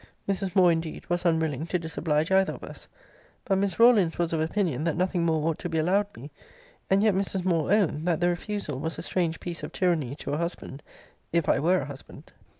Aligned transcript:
Mrs. 0.27 0.55
Moore, 0.55 0.71
indeed, 0.71 1.05
was 1.11 1.25
unwilling 1.27 1.67
to 1.67 1.77
disoblige 1.77 2.31
either 2.31 2.53
of 2.53 2.63
us. 2.63 2.87
But 3.45 3.59
Miss 3.59 3.77
Rawlins 3.79 4.17
was 4.17 4.33
of 4.33 4.41
opinion, 4.41 4.83
that 4.85 4.97
nothing 4.97 5.23
more 5.27 5.47
ought 5.47 5.59
to 5.59 5.69
be 5.69 5.77
allowed 5.77 6.07
me: 6.17 6.31
and 6.89 7.03
yet 7.03 7.13
Mrs. 7.13 7.45
Moore 7.45 7.71
owned, 7.71 8.07
that 8.07 8.19
the 8.19 8.29
refusal 8.29 8.79
was 8.79 8.97
a 8.97 9.03
strange 9.03 9.39
piece 9.39 9.61
of 9.61 9.71
tyranny 9.71 10.15
to 10.15 10.31
a 10.31 10.37
husband, 10.37 10.81
if 11.31 11.47
I 11.47 11.59
were 11.59 11.81
a 11.81 11.85
husband. 11.85 12.31